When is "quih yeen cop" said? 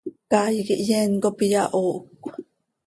0.67-1.37